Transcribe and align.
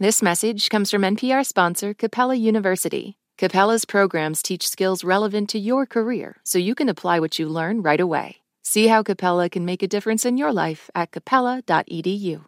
This 0.00 0.22
message 0.22 0.70
comes 0.70 0.90
from 0.90 1.02
NPR 1.02 1.44
sponsor 1.44 1.92
Capella 1.92 2.34
University. 2.34 3.18
Capella's 3.36 3.84
programs 3.84 4.40
teach 4.40 4.66
skills 4.66 5.04
relevant 5.04 5.50
to 5.50 5.58
your 5.58 5.84
career 5.84 6.36
so 6.42 6.56
you 6.56 6.74
can 6.74 6.88
apply 6.88 7.20
what 7.20 7.38
you 7.38 7.46
learn 7.46 7.82
right 7.82 8.00
away. 8.00 8.36
See 8.62 8.86
how 8.86 9.02
Capella 9.02 9.50
can 9.50 9.66
make 9.66 9.82
a 9.82 9.86
difference 9.86 10.24
in 10.24 10.38
your 10.38 10.54
life 10.54 10.88
at 10.94 11.12
capella.edu. 11.12 12.46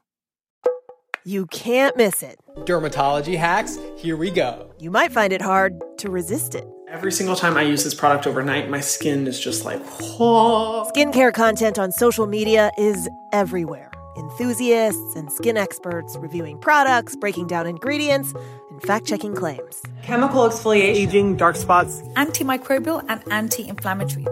You 1.26 1.46
can't 1.48 1.94
miss 1.94 2.22
it. 2.22 2.40
Dermatology 2.60 3.36
hacks, 3.36 3.78
here 3.98 4.16
we 4.16 4.30
go. 4.30 4.72
You 4.78 4.90
might 4.90 5.12
find 5.12 5.30
it 5.30 5.42
hard 5.42 5.78
to 5.98 6.08
resist 6.08 6.54
it. 6.54 6.66
Every 6.88 7.12
single 7.12 7.36
time 7.36 7.58
I 7.58 7.64
use 7.64 7.84
this 7.84 7.92
product 7.92 8.26
overnight, 8.26 8.70
my 8.70 8.80
skin 8.80 9.26
is 9.26 9.38
just 9.38 9.66
like, 9.66 9.84
whoa. 10.00 10.90
Skincare 10.96 11.34
content 11.34 11.78
on 11.78 11.92
social 11.92 12.26
media 12.26 12.70
is 12.78 13.10
everywhere 13.30 13.91
enthusiasts 14.16 15.16
and 15.16 15.30
skin 15.32 15.56
experts 15.56 16.16
reviewing 16.18 16.58
products, 16.58 17.16
breaking 17.16 17.46
down 17.46 17.66
ingredients, 17.66 18.32
and 18.70 18.82
fact 18.82 19.06
checking 19.06 19.34
claims. 19.34 19.82
Chemical 20.02 20.48
exfoliation, 20.48 20.94
aging, 20.94 21.36
dark 21.36 21.56
spots, 21.56 22.02
antimicrobial, 22.16 23.04
and 23.08 23.22
anti 23.32 23.68
inflammatory. 23.68 24.26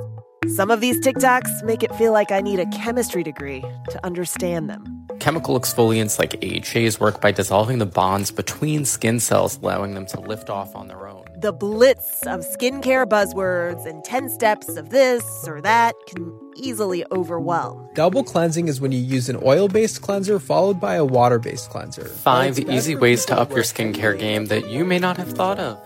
Some 0.49 0.71
of 0.71 0.81
these 0.81 0.99
TikToks 1.01 1.65
make 1.65 1.83
it 1.83 1.95
feel 1.95 2.13
like 2.13 2.33
I 2.33 2.41
need 2.41 2.59
a 2.59 2.67
chemistry 2.67 3.23
degree 3.23 3.61
to 3.91 4.05
understand 4.05 4.69
them. 4.71 5.07
Chemical 5.21 5.59
exfoliants 5.59 6.19
like 6.19 6.43
AHAs 6.43 6.99
work 6.99 7.21
by 7.21 7.31
dissolving 7.31 7.79
the 7.79 7.87
bonds 7.87 8.31
between 8.31 8.85
skin 8.85 9.21
cells, 9.21 9.59
allowing 9.59 9.95
them 9.95 10.07
to 10.07 10.21
lift 10.21 10.49
off 10.49 10.75
on 10.75 10.89
their 10.89 11.07
own. 11.07 11.20
The 11.41 11.55
blitz 11.55 12.21
of 12.27 12.41
skincare 12.41 13.07
buzzwords 13.07 13.87
and 13.87 14.05
10 14.05 14.29
steps 14.29 14.77
of 14.77 14.91
this 14.91 15.25
or 15.49 15.63
that 15.63 15.95
can 16.07 16.39
easily 16.55 17.03
overwhelm. 17.13 17.89
Double 17.95 18.23
cleansing 18.23 18.69
is 18.69 18.79
when 18.79 18.93
you 18.93 18.99
use 18.99 19.31
an 19.31 19.39
oil 19.43 19.67
based 19.67 20.03
cleanser 20.03 20.39
followed 20.39 20.79
by 20.79 20.97
a 20.97 21.05
water 21.05 21.39
based 21.39 21.71
cleanser. 21.71 22.05
Five 22.05 22.59
easy 22.59 22.95
ways 22.95 23.25
to 23.25 23.39
up 23.39 23.49
your 23.53 23.63
skincare 23.63 24.19
game 24.19 24.47
that 24.47 24.69
you 24.69 24.85
may 24.85 24.99
not 24.99 25.17
have 25.17 25.33
thought 25.33 25.59
of. 25.59 25.81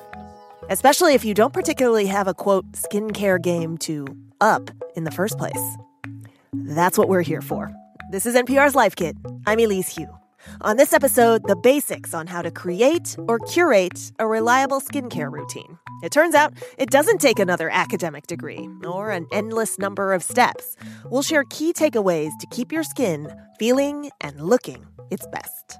Especially 0.70 1.14
if 1.14 1.24
you 1.24 1.34
don't 1.34 1.52
particularly 1.52 2.06
have 2.06 2.26
a 2.26 2.34
quote 2.34 2.72
skincare 2.72 3.40
game 3.40 3.78
to 3.78 4.08
up 4.40 4.72
in 4.96 5.04
the 5.04 5.12
first 5.12 5.38
place. 5.38 5.76
That's 6.52 6.98
what 6.98 7.08
we're 7.08 7.22
here 7.22 7.42
for. 7.42 7.70
This 8.10 8.26
is 8.26 8.34
NPR's 8.34 8.74
Life 8.74 8.96
Kit. 8.96 9.16
I'm 9.46 9.60
Elise 9.60 9.94
Hu. 9.94 10.06
On 10.60 10.76
this 10.76 10.92
episode, 10.92 11.46
the 11.46 11.56
basics 11.56 12.14
on 12.14 12.26
how 12.26 12.42
to 12.42 12.50
create 12.50 13.16
or 13.28 13.38
curate 13.38 14.12
a 14.18 14.26
reliable 14.26 14.80
skincare 14.80 15.30
routine. 15.30 15.78
It 16.02 16.12
turns 16.12 16.34
out 16.34 16.52
it 16.78 16.90
doesn't 16.90 17.20
take 17.20 17.38
another 17.38 17.70
academic 17.70 18.26
degree 18.26 18.68
or 18.84 19.10
an 19.10 19.26
endless 19.32 19.78
number 19.78 20.12
of 20.12 20.22
steps. 20.22 20.76
We'll 21.10 21.22
share 21.22 21.44
key 21.44 21.72
takeaways 21.72 22.30
to 22.40 22.46
keep 22.50 22.72
your 22.72 22.82
skin 22.82 23.34
feeling 23.58 24.10
and 24.20 24.40
looking 24.40 24.86
its 25.10 25.26
best. 25.28 25.78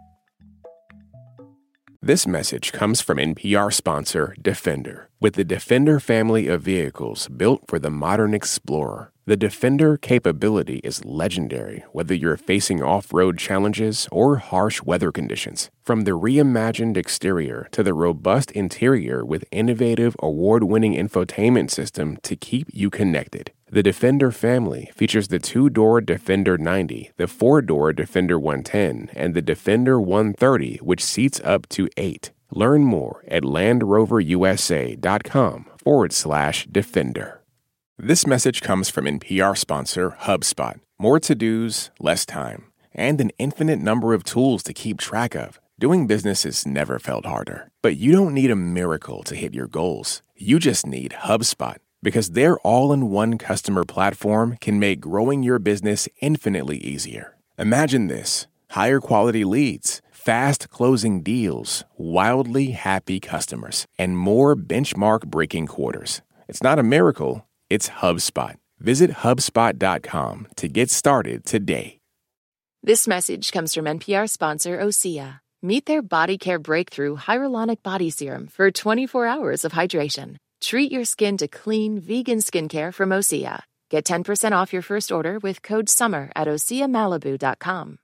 This 2.03 2.27
message 2.27 2.71
comes 2.73 3.01
from 3.01 3.17
NPR 3.17 3.73
sponsor 3.73 4.35
Defender. 4.43 5.09
With 5.21 5.37
the 5.37 5.45
Defender 5.45 5.99
family 6.01 6.49
of 6.49 6.61
vehicles 6.61 7.29
built 7.29 7.63
for 7.67 7.79
the 7.79 7.89
modern 7.89 8.35
explorer, 8.35 9.11
the 9.27 9.37
Defender 9.37 9.97
capability 9.97 10.81
is 10.85 11.05
legendary 11.05 11.85
whether 11.93 12.15
you're 12.15 12.37
facing 12.37 12.83
off 12.83 13.15
road 13.15 13.39
challenges 13.39 14.07
or 14.13 14.37
harsh 14.37 14.83
weather 14.83 15.11
conditions. 15.11 15.71
From 15.83 16.03
the 16.03 16.11
reimagined 16.11 16.99
exterior 16.99 17.67
to 17.73 17.83
the 17.83 17.95
robust 17.95 18.51
interior 18.51 19.25
with 19.25 19.47
innovative 19.51 20.15
award 20.21 20.65
winning 20.65 20.95
infotainment 20.95 21.71
system 21.71 22.19
to 22.23 22.37
keep 22.37 22.69
you 22.73 22.91
connected. 22.91 23.51
The 23.71 23.83
Defender 23.83 24.31
family 24.31 24.91
features 24.95 25.29
the 25.29 25.39
two 25.39 25.71
door 25.71 26.03
Defender 26.03 26.59
90, 26.59 27.13
the 27.17 27.27
four 27.27 27.63
door 27.63 27.95
Defender 27.95 28.39
110, 28.39 29.09
and 29.15 29.35
the 29.35 29.43
Defender 29.43 29.99
130, 29.99 30.81
which 30.83 31.03
seats 31.03 31.41
up 31.45 31.67
to 31.71 31.89
eight. 31.97 32.31
Learn 32.51 32.85
more 32.85 33.25
at 33.27 33.43
LandRoverUSA.com 33.43 35.67
forward 35.79 36.13
slash 36.13 36.67
Defender. 36.67 37.41
This 37.99 38.27
message 38.27 38.61
comes 38.61 38.91
from 38.91 39.05
NPR 39.05 39.57
sponsor 39.57 40.17
HubSpot. 40.23 40.81
More 40.99 41.21
to 41.21 41.35
dos, 41.37 41.93
less 42.01 42.27
time, 42.27 42.73
and 42.93 43.21
an 43.21 43.31
infinite 43.39 43.79
number 43.79 44.15
of 44.15 44.25
tools 44.25 44.65
to 44.65 44.73
keep 44.73 44.99
track 44.99 45.37
of. 45.37 45.61
Doing 45.79 46.09
business 46.09 46.43
has 46.43 46.67
never 46.67 46.99
felt 46.99 47.25
harder. 47.25 47.71
But 47.83 47.97
you 47.97 48.11
don't 48.11 48.35
need 48.35 48.51
a 48.51 48.57
miracle 48.57 49.23
to 49.23 49.37
hit 49.37 49.55
your 49.55 49.69
goals. 49.69 50.23
You 50.35 50.59
just 50.59 50.89
need 50.89 51.13
HubSpot 51.21 51.77
because 52.03 52.31
their 52.31 52.59
all 52.59 52.93
in 52.93 53.11
one 53.11 53.39
customer 53.39 53.85
platform 53.85 54.57
can 54.61 54.81
make 54.81 55.01
growing 55.01 55.45
your 55.45 55.61
business 55.61 56.09
infinitely 56.21 56.79
easier. 56.79 57.37
Imagine 57.61 58.09
this 58.09 58.49
higher 58.71 58.99
quality 58.99 59.45
leads, 59.45 60.03
fast 60.11 60.69
closing 60.69 61.23
deals, 61.23 61.85
wildly 61.97 62.73
happy 62.73 63.21
customers, 63.21 63.87
and 63.97 64.19
more 64.19 64.57
benchmark 64.57 65.27
breaking 65.29 65.69
quarters. 65.69 66.23
It's 66.49 66.63
not 66.63 66.81
a 66.81 66.83
miracle, 66.83 67.47
it's 67.71 67.89
HubSpot. 67.89 68.55
Visit 68.79 69.11
HubSpot.com 69.11 70.49
to 70.57 70.69
get 70.69 70.91
started 70.91 71.45
today. 71.45 71.99
This 72.83 73.09
message 73.09 73.51
comes 73.51 73.73
from 73.73 73.87
NPR 73.87 74.29
sponsor 74.29 74.79
Osea. 74.79 75.41
Meet 75.63 75.87
their 75.87 76.03
body 76.03 76.37
care 76.37 76.59
breakthrough 76.59 77.17
hyaluronic 77.17 77.83
body 77.83 78.11
serum 78.11 78.47
for 78.47 78.71
24 78.71 79.27
hours 79.27 79.65
of 79.65 79.73
hydration. 79.73 80.37
Treat 80.61 80.93
your 80.93 81.07
skin 81.07 81.39
to 81.39 81.49
clean, 81.49 81.99
vegan 81.99 82.41
skincare 82.41 82.93
from 82.93 83.09
Osea. 83.09 83.63
Get 83.91 84.05
10% 84.05 84.53
off 84.53 84.73
your 84.73 84.83
first 84.83 85.11
order 85.11 85.39
with 85.39 85.63
code 85.63 85.89
SUMMER 85.89 86.31
at 86.37 86.47
OseaMalibu.com. 86.47 87.99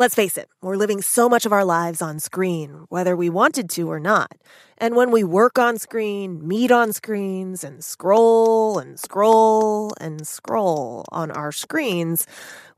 Let's 0.00 0.14
face 0.14 0.38
it, 0.38 0.48
we're 0.62 0.78
living 0.78 1.02
so 1.02 1.28
much 1.28 1.44
of 1.44 1.52
our 1.52 1.62
lives 1.62 2.00
on 2.00 2.20
screen, 2.20 2.86
whether 2.88 3.14
we 3.14 3.28
wanted 3.28 3.68
to 3.68 3.90
or 3.92 4.00
not. 4.00 4.32
And 4.78 4.96
when 4.96 5.10
we 5.10 5.22
work 5.22 5.58
on 5.58 5.76
screen, 5.76 6.48
meet 6.48 6.70
on 6.70 6.94
screens, 6.94 7.62
and 7.62 7.84
scroll 7.84 8.78
and 8.78 8.98
scroll 8.98 9.92
and 10.00 10.26
scroll 10.26 11.04
on 11.12 11.30
our 11.30 11.52
screens, 11.52 12.26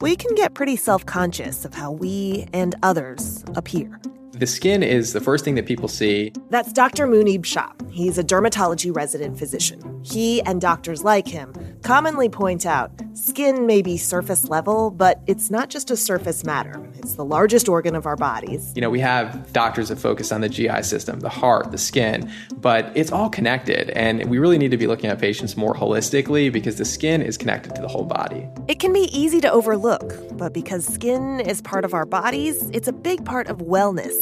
we 0.00 0.16
can 0.16 0.34
get 0.34 0.54
pretty 0.54 0.74
self 0.74 1.06
conscious 1.06 1.64
of 1.64 1.74
how 1.74 1.92
we 1.92 2.48
and 2.52 2.74
others 2.82 3.44
appear. 3.54 4.00
The 4.32 4.46
skin 4.46 4.82
is 4.82 5.12
the 5.12 5.20
first 5.20 5.44
thing 5.44 5.56
that 5.56 5.66
people 5.66 5.88
see. 5.88 6.32
That's 6.48 6.72
Dr. 6.72 7.06
Muneeb 7.06 7.44
Shah. 7.44 7.70
He's 7.90 8.16
a 8.16 8.24
dermatology 8.24 8.94
resident 8.94 9.38
physician. 9.38 10.00
He 10.02 10.40
and 10.42 10.58
doctors 10.58 11.04
like 11.04 11.28
him 11.28 11.52
commonly 11.82 12.28
point 12.28 12.64
out 12.64 12.90
skin 13.14 13.66
may 13.66 13.82
be 13.82 13.96
surface 13.96 14.48
level, 14.48 14.90
but 14.90 15.20
it's 15.26 15.50
not 15.50 15.68
just 15.68 15.90
a 15.90 15.96
surface 15.96 16.44
matter. 16.44 16.80
It's 16.94 17.14
the 17.14 17.24
largest 17.24 17.68
organ 17.68 17.94
of 17.94 18.06
our 18.06 18.16
bodies. 18.16 18.72
You 18.74 18.82
know, 18.82 18.90
we 18.90 19.00
have 19.00 19.52
doctors 19.52 19.88
that 19.88 19.96
focus 19.96 20.32
on 20.32 20.40
the 20.40 20.48
GI 20.48 20.82
system, 20.82 21.20
the 21.20 21.28
heart, 21.28 21.72
the 21.72 21.78
skin, 21.78 22.30
but 22.56 22.90
it's 22.94 23.10
all 23.12 23.28
connected. 23.28 23.90
And 23.90 24.24
we 24.30 24.38
really 24.38 24.58
need 24.58 24.70
to 24.70 24.76
be 24.76 24.86
looking 24.86 25.10
at 25.10 25.18
patients 25.18 25.56
more 25.56 25.74
holistically 25.74 26.52
because 26.52 26.76
the 26.76 26.84
skin 26.84 27.20
is 27.20 27.36
connected 27.36 27.74
to 27.74 27.82
the 27.82 27.88
whole 27.88 28.04
body. 28.04 28.48
It 28.68 28.78
can 28.78 28.92
be 28.92 29.08
easy 29.16 29.40
to 29.40 29.50
overlook, 29.50 30.14
but 30.38 30.52
because 30.52 30.86
skin 30.86 31.40
is 31.40 31.60
part 31.60 31.84
of 31.84 31.94
our 31.94 32.06
bodies, 32.06 32.62
it's 32.70 32.88
a 32.88 32.92
big 32.92 33.24
part 33.24 33.48
of 33.48 33.58
wellness. 33.58 34.14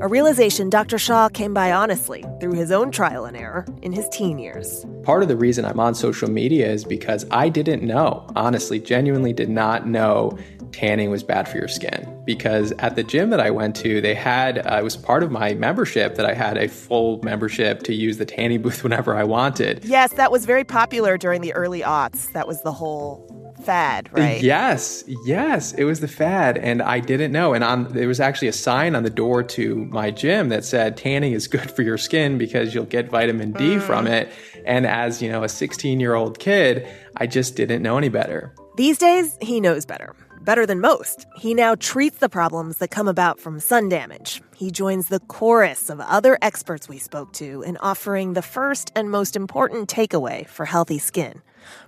A 0.00 0.08
realization 0.08 0.70
Dr. 0.70 0.98
Shah 0.98 1.28
came 1.28 1.54
by 1.54 1.72
honestly 1.72 2.24
through 2.40 2.54
his 2.54 2.72
own 2.72 2.90
trial 2.90 3.24
and 3.24 3.36
error 3.36 3.66
in 3.82 3.92
his 3.92 4.08
teen 4.10 4.38
years. 4.38 4.84
Part 5.02 5.22
of 5.22 5.28
the 5.28 5.36
reason 5.36 5.64
I'm 5.64 5.80
on 5.80 5.94
social 5.94 6.30
media 6.30 6.70
is 6.70 6.84
because 6.84 7.26
I 7.30 7.48
didn't 7.48 7.82
know, 7.82 8.26
honestly, 8.36 8.78
genuinely 8.78 9.32
did 9.32 9.48
not 9.48 9.86
know 9.86 10.38
tanning 10.72 11.10
was 11.10 11.22
bad 11.22 11.48
for 11.48 11.58
your 11.58 11.68
skin. 11.68 12.08
Because 12.24 12.72
at 12.78 12.96
the 12.96 13.02
gym 13.02 13.30
that 13.30 13.40
I 13.40 13.50
went 13.50 13.76
to, 13.76 14.00
they 14.00 14.14
had, 14.14 14.58
uh, 14.66 14.78
it 14.78 14.84
was 14.84 14.96
part 14.96 15.22
of 15.22 15.30
my 15.30 15.54
membership 15.54 16.14
that 16.16 16.26
I 16.26 16.34
had 16.34 16.56
a 16.56 16.68
full 16.68 17.20
membership 17.22 17.82
to 17.84 17.94
use 17.94 18.18
the 18.18 18.24
tanning 18.24 18.62
booth 18.62 18.82
whenever 18.82 19.16
I 19.16 19.24
wanted. 19.24 19.84
Yes, 19.84 20.12
that 20.14 20.32
was 20.32 20.46
very 20.46 20.64
popular 20.64 21.18
during 21.18 21.40
the 21.40 21.52
early 21.54 21.80
aughts. 21.80 22.32
That 22.32 22.48
was 22.48 22.62
the 22.62 22.72
whole 22.72 23.28
fad, 23.62 24.08
right? 24.12 24.42
Yes, 24.42 25.04
yes, 25.24 25.72
it 25.72 25.84
was 25.84 26.00
the 26.00 26.08
fad, 26.08 26.58
and 26.58 26.82
I 26.82 27.00
didn't 27.00 27.32
know. 27.32 27.54
And 27.54 27.64
on 27.64 27.84
there 27.92 28.08
was 28.08 28.20
actually 28.20 28.48
a 28.48 28.52
sign 28.52 28.94
on 28.94 29.02
the 29.02 29.10
door 29.10 29.42
to 29.42 29.76
my 29.86 30.10
gym 30.10 30.48
that 30.50 30.64
said 30.64 30.96
tanning 30.96 31.32
is 31.32 31.48
good 31.48 31.70
for 31.70 31.82
your 31.82 31.98
skin 31.98 32.38
because 32.38 32.74
you'll 32.74 32.84
get 32.84 33.08
vitamin 33.08 33.52
D 33.52 33.76
mm. 33.76 33.82
from 33.82 34.06
it. 34.06 34.30
And 34.64 34.86
as 34.86 35.22
you 35.22 35.30
know, 35.30 35.42
a 35.42 35.48
16 35.48 36.00
year 36.00 36.14
old 36.14 36.38
kid, 36.38 36.86
I 37.16 37.26
just 37.26 37.56
didn't 37.56 37.82
know 37.82 37.98
any 37.98 38.08
better. 38.08 38.54
These 38.76 38.98
days, 38.98 39.36
he 39.40 39.60
knows 39.60 39.84
better. 39.84 40.14
Better 40.42 40.66
than 40.66 40.80
most. 40.80 41.26
He 41.36 41.54
now 41.54 41.76
treats 41.76 42.18
the 42.18 42.28
problems 42.28 42.78
that 42.78 42.90
come 42.90 43.06
about 43.06 43.38
from 43.38 43.60
sun 43.60 43.88
damage. 43.88 44.42
He 44.56 44.72
joins 44.72 45.06
the 45.08 45.20
chorus 45.20 45.88
of 45.88 46.00
other 46.00 46.36
experts 46.42 46.88
we 46.88 46.98
spoke 46.98 47.32
to 47.34 47.62
in 47.62 47.76
offering 47.76 48.32
the 48.32 48.42
first 48.42 48.90
and 48.96 49.08
most 49.08 49.36
important 49.36 49.88
takeaway 49.88 50.48
for 50.48 50.64
healthy 50.64 50.98
skin 50.98 51.42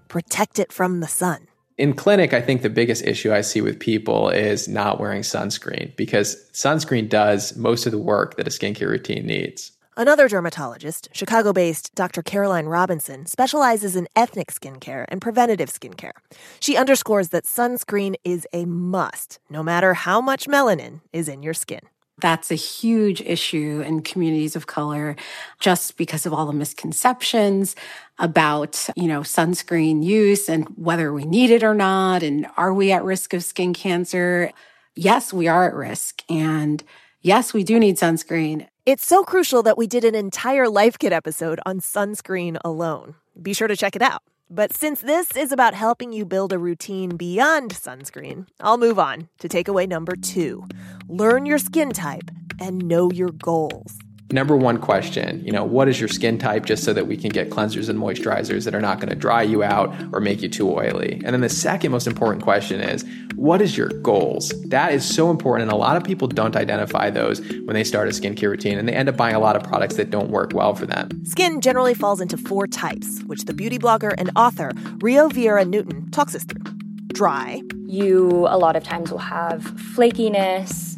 protect 0.08 0.58
it 0.58 0.72
from 0.72 1.00
the 1.00 1.08
sun 1.08 1.46
in 1.76 1.94
clinic, 1.94 2.32
I 2.32 2.40
think 2.40 2.62
the 2.62 2.70
biggest 2.70 3.04
issue 3.04 3.32
I 3.32 3.40
see 3.40 3.60
with 3.60 3.80
people 3.80 4.28
is 4.28 4.68
not 4.68 5.00
wearing 5.00 5.22
sunscreen 5.22 5.94
because 5.96 6.36
sunscreen 6.52 7.08
does 7.08 7.56
most 7.56 7.86
of 7.86 7.92
the 7.92 7.98
work 7.98 8.36
that 8.36 8.46
a 8.46 8.50
skincare 8.50 8.88
routine 8.88 9.26
needs. 9.26 9.72
Another 9.96 10.28
dermatologist, 10.28 11.08
Chicago 11.12 11.52
based 11.52 11.94
Dr. 11.94 12.20
Caroline 12.22 12.66
Robinson, 12.66 13.26
specializes 13.26 13.94
in 13.94 14.08
ethnic 14.16 14.52
skincare 14.52 15.04
and 15.08 15.22
preventative 15.22 15.68
skincare. 15.68 16.12
She 16.58 16.76
underscores 16.76 17.28
that 17.28 17.44
sunscreen 17.44 18.16
is 18.24 18.46
a 18.52 18.64
must, 18.64 19.38
no 19.48 19.62
matter 19.62 19.94
how 19.94 20.20
much 20.20 20.46
melanin 20.46 21.00
is 21.12 21.28
in 21.28 21.44
your 21.44 21.54
skin. 21.54 21.80
That's 22.18 22.50
a 22.50 22.54
huge 22.54 23.20
issue 23.22 23.82
in 23.84 24.02
communities 24.02 24.54
of 24.54 24.66
color 24.66 25.16
just 25.58 25.96
because 25.96 26.26
of 26.26 26.32
all 26.32 26.46
the 26.46 26.52
misconceptions 26.52 27.74
about, 28.18 28.88
you 28.94 29.08
know, 29.08 29.20
sunscreen 29.20 30.04
use 30.04 30.48
and 30.48 30.68
whether 30.76 31.12
we 31.12 31.24
need 31.24 31.50
it 31.50 31.64
or 31.64 31.74
not. 31.74 32.22
And 32.22 32.46
are 32.56 32.72
we 32.72 32.92
at 32.92 33.02
risk 33.02 33.34
of 33.34 33.42
skin 33.42 33.74
cancer? 33.74 34.52
Yes, 34.94 35.32
we 35.32 35.48
are 35.48 35.68
at 35.68 35.74
risk. 35.74 36.22
And 36.30 36.84
yes, 37.20 37.52
we 37.52 37.64
do 37.64 37.80
need 37.80 37.96
sunscreen. 37.96 38.68
It's 38.86 39.04
so 39.04 39.24
crucial 39.24 39.62
that 39.64 39.76
we 39.76 39.86
did 39.86 40.04
an 40.04 40.14
entire 40.14 40.68
Life 40.68 40.98
Kit 40.98 41.12
episode 41.12 41.58
on 41.66 41.80
sunscreen 41.80 42.58
alone. 42.64 43.16
Be 43.40 43.54
sure 43.54 43.66
to 43.66 43.76
check 43.76 43.96
it 43.96 44.02
out. 44.02 44.22
But 44.50 44.72
since 44.74 45.00
this 45.00 45.36
is 45.36 45.52
about 45.52 45.74
helping 45.74 46.12
you 46.12 46.24
build 46.24 46.52
a 46.52 46.58
routine 46.58 47.16
beyond 47.16 47.72
sunscreen, 47.72 48.46
I'll 48.60 48.78
move 48.78 48.98
on 48.98 49.28
to 49.38 49.48
takeaway 49.48 49.88
number 49.88 50.16
two. 50.16 50.64
Learn 51.08 51.46
your 51.46 51.58
skin 51.58 51.90
type 51.90 52.30
and 52.60 52.86
know 52.86 53.10
your 53.10 53.30
goals 53.30 53.98
number 54.34 54.56
one 54.56 54.78
question, 54.78 55.42
you 55.44 55.52
know, 55.52 55.64
what 55.64 55.88
is 55.88 56.00
your 56.00 56.08
skin 56.08 56.38
type 56.38 56.66
just 56.66 56.82
so 56.82 56.92
that 56.92 57.06
we 57.06 57.16
can 57.16 57.30
get 57.30 57.50
cleansers 57.50 57.88
and 57.88 57.98
moisturizers 57.98 58.64
that 58.64 58.74
are 58.74 58.80
not 58.80 58.98
going 58.98 59.08
to 59.08 59.14
dry 59.14 59.42
you 59.42 59.62
out 59.62 59.94
or 60.12 60.20
make 60.20 60.42
you 60.42 60.48
too 60.48 60.68
oily. 60.68 61.22
And 61.24 61.32
then 61.32 61.40
the 61.40 61.48
second 61.48 61.92
most 61.92 62.08
important 62.08 62.42
question 62.42 62.80
is, 62.80 63.04
what 63.36 63.62
is 63.62 63.76
your 63.76 63.88
goals? 63.88 64.52
That 64.64 64.92
is 64.92 65.04
so 65.04 65.30
important 65.30 65.62
and 65.62 65.72
a 65.72 65.76
lot 65.76 65.96
of 65.96 66.02
people 66.02 66.26
don't 66.26 66.56
identify 66.56 67.10
those 67.10 67.40
when 67.40 67.74
they 67.74 67.84
start 67.84 68.08
a 68.08 68.10
skincare 68.10 68.50
routine 68.50 68.76
and 68.76 68.88
they 68.88 68.92
end 68.92 69.08
up 69.08 69.16
buying 69.16 69.36
a 69.36 69.40
lot 69.40 69.54
of 69.54 69.62
products 69.62 69.94
that 69.96 70.10
don't 70.10 70.30
work 70.30 70.52
well 70.52 70.74
for 70.74 70.86
them. 70.86 71.24
Skin 71.24 71.60
generally 71.60 71.94
falls 71.94 72.20
into 72.20 72.36
four 72.36 72.66
types, 72.66 73.22
which 73.26 73.44
the 73.44 73.54
beauty 73.54 73.78
blogger 73.78 74.14
and 74.18 74.30
author 74.34 74.72
Rio 75.00 75.28
Viera 75.28 75.66
Newton 75.66 76.10
talks 76.10 76.34
us 76.34 76.42
through. 76.42 76.64
Dry. 77.08 77.62
You 77.86 78.48
a 78.48 78.58
lot 78.58 78.74
of 78.74 78.82
times 78.82 79.12
will 79.12 79.18
have 79.18 79.62
flakiness, 79.94 80.93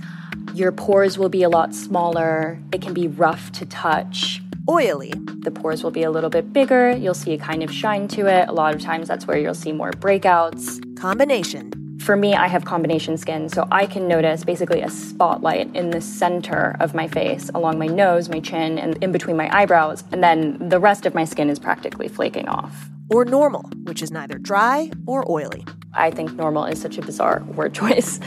your 0.56 0.72
pores 0.72 1.18
will 1.18 1.28
be 1.28 1.42
a 1.42 1.50
lot 1.50 1.74
smaller. 1.74 2.58
It 2.72 2.80
can 2.80 2.94
be 2.94 3.08
rough 3.08 3.52
to 3.52 3.66
touch. 3.66 4.40
Oily. 4.66 5.12
The 5.40 5.50
pores 5.50 5.84
will 5.84 5.90
be 5.90 6.02
a 6.02 6.10
little 6.10 6.30
bit 6.30 6.50
bigger. 6.50 6.92
You'll 6.92 7.12
see 7.12 7.34
a 7.34 7.38
kind 7.38 7.62
of 7.62 7.70
shine 7.70 8.08
to 8.08 8.26
it. 8.26 8.48
A 8.48 8.52
lot 8.52 8.74
of 8.74 8.80
times 8.80 9.06
that's 9.06 9.26
where 9.26 9.36
you'll 9.36 9.52
see 9.52 9.72
more 9.72 9.90
breakouts. 9.90 10.96
Combination. 10.96 11.98
For 12.00 12.16
me, 12.16 12.34
I 12.34 12.46
have 12.46 12.64
combination 12.64 13.18
skin, 13.18 13.50
so 13.50 13.68
I 13.70 13.84
can 13.84 14.08
notice 14.08 14.44
basically 14.44 14.80
a 14.80 14.88
spotlight 14.88 15.74
in 15.76 15.90
the 15.90 16.00
center 16.00 16.76
of 16.80 16.94
my 16.94 17.06
face, 17.06 17.50
along 17.54 17.78
my 17.78 17.86
nose, 17.86 18.30
my 18.30 18.40
chin, 18.40 18.78
and 18.78 18.96
in 19.04 19.12
between 19.12 19.36
my 19.36 19.54
eyebrows, 19.54 20.04
and 20.10 20.22
then 20.22 20.56
the 20.70 20.80
rest 20.80 21.04
of 21.04 21.14
my 21.14 21.24
skin 21.26 21.50
is 21.50 21.58
practically 21.58 22.08
flaking 22.08 22.48
off. 22.48 22.88
Or 23.10 23.24
normal, 23.24 23.62
which 23.84 24.02
is 24.02 24.10
neither 24.10 24.38
dry 24.38 24.90
or 25.04 25.30
oily. 25.30 25.66
I 25.92 26.10
think 26.10 26.32
normal 26.32 26.64
is 26.64 26.80
such 26.80 26.96
a 26.96 27.02
bizarre 27.02 27.42
word 27.54 27.74
choice 27.80 28.20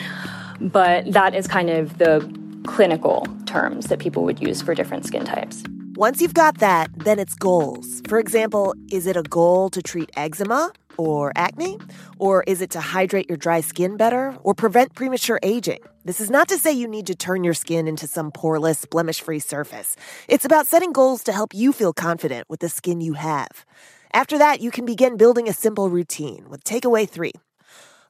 but 0.60 1.12
that 1.12 1.34
is 1.34 1.48
kind 1.48 1.70
of 1.70 1.98
the 1.98 2.20
clinical 2.66 3.26
terms 3.46 3.88
that 3.88 4.00
people 4.00 4.24
would 4.24 4.42
use 4.42 4.62
for 4.62 4.76
different 4.76 5.06
skin 5.06 5.26
types. 5.26 5.64
Once 5.96 6.22
you've 6.22 6.34
got 6.34 6.60
that, 6.60 6.90
then 6.98 7.20
it's 7.20 7.36
goals. 7.36 8.02
For 8.08 8.20
example, 8.20 8.74
is 8.92 9.06
it 9.08 9.18
a 9.18 9.24
goal 9.24 9.70
to 9.72 9.82
treat 9.82 10.10
eczema 10.16 10.72
or 10.98 11.32
acne? 11.36 11.78
Or 12.20 12.44
is 12.48 12.62
it 12.62 12.70
to 12.72 12.80
hydrate 12.80 13.28
your 13.30 13.38
dry 13.38 13.62
skin 13.62 13.98
better 13.98 14.36
or 14.44 14.54
prevent 14.54 14.94
premature 14.94 15.40
aging? 15.44 15.80
This 16.06 16.22
is 16.22 16.30
not 16.30 16.48
to 16.50 16.58
say 16.58 16.72
you 16.72 16.88
need 16.88 17.08
to 17.08 17.16
turn 17.16 17.44
your 17.44 17.54
skin 17.54 17.88
into 17.88 18.08
some 18.08 18.32
poreless, 18.32 18.90
blemish 18.90 19.22
free 19.22 19.40
surface. 19.40 19.96
It's 20.28 20.46
about 20.46 20.68
setting 20.68 20.94
goals 20.94 21.24
to 21.24 21.34
help 21.34 21.54
you 21.54 21.74
feel 21.74 21.94
confident 21.94 22.50
with 22.50 22.60
the 22.60 22.70
skin 22.70 23.02
you 23.02 23.14
have. 23.14 23.66
After 24.14 24.38
that, 24.38 24.60
you 24.62 24.72
can 24.72 24.86
begin 24.86 25.18
building 25.18 25.48
a 25.48 25.54
simple 25.54 25.90
routine 25.90 26.50
with 26.50 26.64
takeaway 26.64 27.10
three 27.10 27.34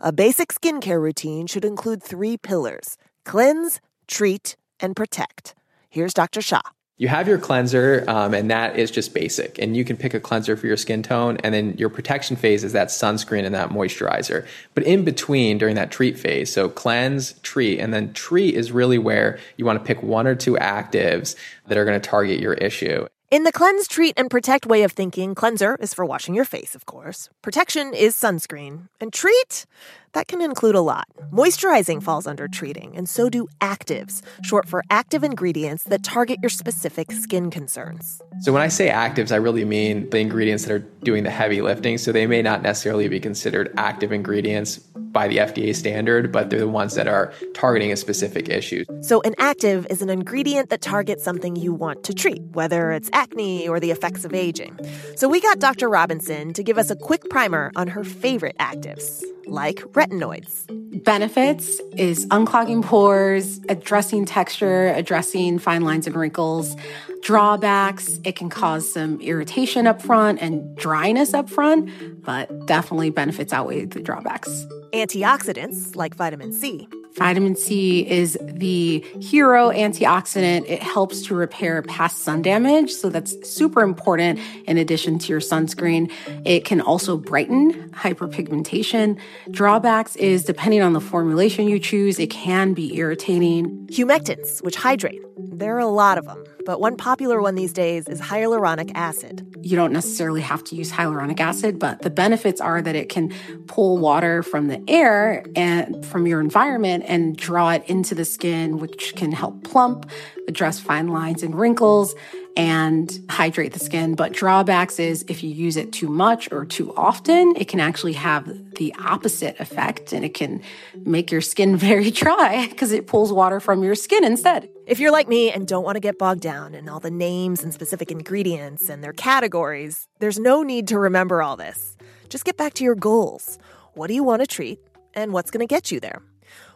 a 0.02 0.12
basic 0.12 0.54
skincare 0.54 1.02
routine 1.02 1.46
should 1.46 1.66
include 1.66 2.02
three 2.02 2.38
pillars 2.38 2.98
cleanse, 3.26 3.80
treat, 4.08 4.56
and 4.80 4.96
protect. 4.96 5.56
Here's 5.90 6.14
Dr. 6.14 6.42
Shah. 6.42 6.62
You 6.98 7.08
have 7.08 7.28
your 7.30 7.38
cleanser, 7.38 8.04
um, 8.10 8.34
and 8.34 8.52
that 8.52 8.78
is 8.78 8.92
just 8.92 9.14
basic. 9.14 9.58
And 9.58 9.76
you 9.76 9.86
can 9.86 9.96
pick 9.96 10.14
a 10.14 10.20
cleanser 10.20 10.58
for 10.58 10.68
your 10.68 10.76
skin 10.76 11.02
tone, 11.02 11.38
and 11.44 11.54
then 11.54 11.78
your 11.78 11.90
protection 11.90 12.36
phase 12.36 12.64
is 12.64 12.74
that 12.74 12.90
sunscreen 12.90 13.46
and 13.46 13.56
that 13.56 13.70
moisturizer. 13.70 14.46
But 14.74 14.84
in 14.84 15.06
between, 15.06 15.58
during 15.58 15.76
that 15.76 15.92
treat 15.92 16.20
phase, 16.20 16.52
so 16.52 16.68
cleanse, 16.68 17.34
treat, 17.40 17.80
and 17.80 17.94
then 17.94 18.12
treat 18.12 18.56
is 18.56 18.74
really 18.74 18.98
where 18.98 19.40
you 19.56 19.66
want 19.66 19.80
to 19.80 19.86
pick 19.86 20.04
one 20.04 20.28
or 20.28 20.36
two 20.36 20.56
actives 20.56 21.36
that 21.68 21.78
are 21.78 21.86
going 21.86 22.00
to 22.00 22.10
target 22.10 22.40
your 22.40 22.56
issue. 22.56 23.06
In 23.32 23.44
the 23.44 23.52
cleanse, 23.52 23.88
treat, 23.88 24.16
and 24.18 24.28
protect 24.28 24.66
way 24.66 24.82
of 24.82 24.92
thinking, 24.92 25.36
cleanser 25.36 25.78
is 25.80 25.94
for 25.94 26.04
washing 26.04 26.34
your 26.34 26.46
face, 26.46 26.74
of 26.74 26.88
course. 26.88 27.30
Protection 27.44 27.94
is 27.94 28.16
sunscreen. 28.16 28.90
And 29.00 29.14
treat? 29.14 29.68
That 30.14 30.28
can 30.28 30.42
include 30.42 30.76
a 30.76 30.82
lot. 30.82 31.08
Moisturizing 31.32 32.02
falls 32.02 32.26
under 32.26 32.48
treating, 32.48 32.96
and 32.96 33.08
so 33.08 33.30
do 33.30 33.48
actives, 33.62 34.22
short 34.44 34.68
for 34.68 34.84
active 34.90 35.24
ingredients 35.24 35.84
that 35.86 36.04
target 36.04 36.40
your 36.42 36.50
specific 36.50 37.12
skin 37.12 37.52
concerns. 37.52 38.22
So, 38.42 38.52
when 38.52 38.62
I 38.62 38.68
say 38.68 38.90
actives, 38.90 39.32
I 39.32 39.36
really 39.36 39.66
mean 39.66 40.10
the 40.10 40.18
ingredients 40.20 40.66
that 40.66 40.74
are 40.74 40.86
doing 41.04 41.24
the 41.24 41.30
heavy 41.30 41.62
lifting. 41.62 41.98
So, 41.98 42.12
they 42.12 42.26
may 42.26 42.42
not 42.42 42.64
necessarily 42.64 43.08
be 43.08 43.20
considered 43.20 43.72
active 43.78 44.12
ingredients 44.12 44.80
by 45.12 45.28
the 45.28 45.38
FDA 45.38 45.76
standard, 45.76 46.32
but 46.32 46.50
they're 46.50 46.60
the 46.60 46.68
ones 46.68 46.96
that 46.96 47.08
are 47.08 47.34
targeting 47.54 47.92
a 47.92 47.96
specific 47.96 48.50
issue. 48.50 48.86
So, 49.02 49.22
an 49.22 49.36
active 49.38 49.88
is 49.90 50.02
an 50.02 50.10
ingredient 50.10 50.70
that 50.70 50.82
targets 50.82 51.24
something 51.24 51.56
you 51.56 51.74
want 51.74 52.04
to 52.06 52.14
treat, 52.14 52.42
whether 52.54 52.92
it's 52.92 53.10
acne 53.14 53.68
or 53.68 53.80
the 53.80 53.92
effects 53.92 54.26
of 54.26 54.34
aging. 54.34 54.80
So, 55.16 55.28
we 55.28 55.42
got 55.42 55.60
Dr. 55.60 55.90
Robinson 55.90 56.54
to 56.54 56.64
give 56.64 56.78
us 56.78 56.90
a 56.90 56.96
quick 56.96 57.30
primer 57.30 57.72
on 57.76 57.88
her 57.88 58.04
favorite 58.04 58.58
actives, 58.60 59.24
like 59.48 59.82
retinoids. 60.00 60.66
Benefits 61.04 61.82
is 61.98 62.26
unclogging 62.28 62.84
pores, 62.84 63.60
addressing 63.68 64.26
texture, 64.26 64.94
addressing 64.96 65.60
fine 65.60 65.84
lines 65.84 66.08
and 66.08 66.16
wrinkles. 66.16 66.76
Drawbacks, 67.22 68.20
it 68.24 68.36
can 68.38 68.50
cause 68.50 68.92
some 68.92 69.20
irritation 69.20 69.88
up 69.88 70.02
front 70.02 70.42
and 70.42 70.76
dryness 70.78 71.34
up 71.34 71.50
front, 71.50 71.90
but 72.24 72.66
definitely 72.66 73.10
benefits 73.10 73.52
outweigh 73.52 73.86
the 73.86 74.00
drawbacks. 74.00 74.66
Antioxidants, 74.94 75.96
like 75.96 76.16
vitamin 76.16 76.54
C, 76.54 76.88
Vitamin 77.16 77.56
C 77.56 78.08
is 78.08 78.38
the 78.42 79.00
hero 79.20 79.70
antioxidant. 79.70 80.70
It 80.70 80.82
helps 80.82 81.22
to 81.24 81.36
repair 81.36 81.82
past 81.82 82.20
sun 82.20 82.42
damage. 82.42 82.92
So 82.92 83.10
that's 83.10 83.36
super 83.50 83.82
important 83.82 84.40
in 84.66 84.78
addition 84.78 85.20
to 85.20 85.28
your 85.28 85.40
sunscreen. 85.40 86.12
It 86.46 86.66
can 86.66 86.82
also 86.82 87.18
brighten 87.18 87.90
hyperpigmentation. 87.92 89.20
Drawbacks 89.52 90.16
is 90.16 90.44
depending 90.44 90.82
on 90.82 90.94
the 90.94 91.02
formulation 91.02 91.68
you 91.68 91.80
choose, 91.80 92.20
it 92.20 92.30
can 92.30 92.74
be 92.74 92.96
irritating. 92.96 93.88
Humectants, 93.88 94.64
which 94.64 94.76
hydrate. 94.76 95.22
There 95.38 95.76
are 95.76 95.80
a 95.80 95.88
lot 95.88 96.18
of 96.18 96.26
them 96.26 96.44
but 96.70 96.80
one 96.80 96.98
popular 96.98 97.42
one 97.42 97.56
these 97.56 97.74
days 97.74 98.08
is 98.08 98.22
hyaluronic 98.22 98.92
acid. 98.94 99.58
You 99.64 99.76
don't 99.76 99.92
necessarily 99.92 100.42
have 100.42 100.64
to 100.66 100.76
use 100.76 100.92
hyaluronic 100.92 101.40
acid, 101.40 101.80
but 101.80 102.04
the 102.04 102.12
benefits 102.12 102.62
are 102.62 102.80
that 102.80 102.96
it 102.96 103.10
can 103.10 103.34
pull 103.66 103.98
water 103.98 104.44
from 104.44 104.68
the 104.68 104.80
air 104.88 105.44
and 105.56 106.06
from 106.06 106.28
your 106.28 106.40
environment 106.40 107.06
and 107.08 107.36
draw 107.36 107.72
it 107.72 107.84
into 107.88 108.14
the 108.14 108.24
skin, 108.24 108.78
which 108.78 109.16
can 109.16 109.32
help 109.32 109.64
plump, 109.64 110.12
address 110.48 110.80
fine 110.80 111.08
lines 111.08 111.42
and 111.42 111.56
wrinkles, 111.56 112.14
and 112.56 113.20
hydrate 113.30 113.74
the 113.74 113.80
skin. 113.80 114.16
But 114.16 114.34
drawbacks 114.34 115.00
is 115.00 115.26
if 115.28 115.44
you 115.44 115.50
use 115.50 115.78
it 115.78 115.92
too 115.92 116.08
much 116.08 116.52
or 116.52 116.66
too 116.66 116.94
often, 116.96 117.54
it 117.56 117.68
can 117.68 117.80
actually 117.80 118.14
have 118.14 118.76
the 118.76 118.94
opposite 119.00 119.60
effect 119.60 120.14
and 120.14 120.26
it 120.26 120.34
can 120.34 120.62
make 121.06 121.32
your 121.32 121.42
skin 121.42 121.78
very 121.90 122.12
dry 122.12 122.68
because 122.70 122.92
it 122.92 123.08
pulls 123.08 123.32
water 123.32 123.60
from 123.60 123.84
your 123.84 123.96
skin 123.96 124.24
instead. 124.24 124.70
If 124.86 125.00
you're 125.00 125.12
like 125.12 125.28
me 125.28 125.52
and 125.52 125.68
don't 125.68 125.84
want 125.84 125.96
to 125.96 126.02
get 126.02 126.18
bogged 126.18 126.42
down 126.42 126.74
in 126.74 126.90
all 126.90 127.00
the 127.00 127.12
names 127.12 127.64
and 127.64 127.74
specific 127.74 128.12
ingredients 128.12 128.90
and 128.90 129.04
their 129.04 129.14
categories, 129.14 130.08
there's 130.20 130.40
no 130.40 130.64
need 130.64 130.88
to 130.90 131.00
remember 131.00 131.42
all 131.42 131.56
this. 131.56 131.96
Just 132.30 132.46
get 132.46 132.58
back 132.58 132.74
to 132.76 132.84
your 132.84 132.96
goals. 132.96 133.58
What 133.94 134.08
do 134.08 134.14
you 134.14 134.24
want 134.24 134.42
to 134.42 134.48
treat 134.48 134.80
and 135.14 135.34
what's 135.34 135.52
going 135.52 135.66
to 135.66 135.72
get 135.72 135.92
you 135.92 136.00
there? 136.00 136.22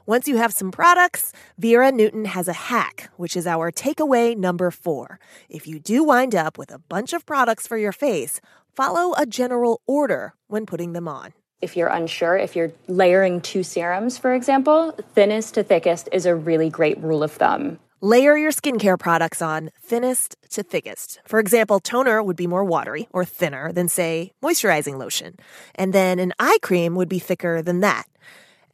Once 0.05 0.27
you 0.27 0.35
have 0.35 0.51
some 0.51 0.69
products, 0.69 1.31
Viera 1.61 1.93
Newton 1.93 2.25
has 2.25 2.49
a 2.49 2.53
hack, 2.53 3.09
which 3.15 3.37
is 3.37 3.47
our 3.47 3.71
takeaway 3.71 4.35
number 4.35 4.69
four. 4.69 5.17
If 5.47 5.65
you 5.65 5.79
do 5.79 6.03
wind 6.03 6.35
up 6.35 6.57
with 6.57 6.71
a 6.71 6.79
bunch 6.79 7.13
of 7.13 7.25
products 7.25 7.67
for 7.67 7.77
your 7.77 7.93
face, 7.93 8.41
follow 8.75 9.13
a 9.17 9.25
general 9.25 9.79
order 9.87 10.33
when 10.47 10.65
putting 10.65 10.91
them 10.91 11.07
on. 11.07 11.31
If 11.61 11.77
you're 11.77 11.87
unsure, 11.87 12.35
if 12.35 12.53
you're 12.53 12.73
layering 12.89 13.39
two 13.39 13.63
serums, 13.63 14.17
for 14.17 14.33
example, 14.33 14.91
thinnest 15.15 15.53
to 15.53 15.63
thickest 15.63 16.09
is 16.11 16.25
a 16.25 16.35
really 16.35 16.69
great 16.69 16.99
rule 16.99 17.23
of 17.23 17.31
thumb. 17.31 17.79
Layer 18.01 18.35
your 18.35 18.51
skincare 18.51 18.99
products 18.99 19.41
on 19.41 19.69
thinnest 19.81 20.35
to 20.49 20.63
thickest. 20.63 21.21
For 21.25 21.39
example, 21.39 21.79
toner 21.79 22.21
would 22.21 22.35
be 22.35 22.47
more 22.47 22.65
watery 22.65 23.07
or 23.11 23.23
thinner 23.23 23.71
than, 23.71 23.87
say, 23.87 24.33
moisturizing 24.43 24.97
lotion. 24.97 25.37
And 25.75 25.93
then 25.93 26.19
an 26.19 26.33
eye 26.37 26.57
cream 26.61 26.95
would 26.95 27.07
be 27.07 27.19
thicker 27.19 27.61
than 27.61 27.79
that. 27.79 28.03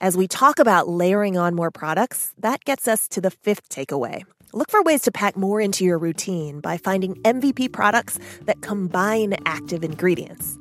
As 0.01 0.15
we 0.15 0.27
talk 0.27 0.59
about 0.59 0.87
layering 0.87 1.37
on 1.37 1.55
more 1.55 1.71
products, 1.71 2.33
that 2.39 2.63
gets 2.63 2.87
us 2.87 3.07
to 3.09 3.21
the 3.21 3.31
fifth 3.31 3.69
takeaway 3.69 4.23
Look 4.51 4.71
for 4.71 4.81
ways 4.81 5.03
to 5.03 5.11
pack 5.11 5.37
more 5.37 5.61
into 5.61 5.85
your 5.85 5.99
routine 5.99 6.59
by 6.59 6.77
finding 6.77 7.13
MVP 7.21 7.71
products 7.71 8.17
that 8.45 8.61
combine 8.61 9.35
active 9.45 9.83
ingredients. 9.83 10.57